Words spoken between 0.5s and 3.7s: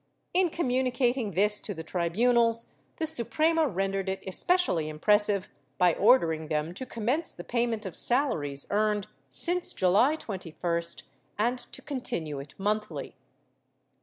municating this to the tribunals, the Suprema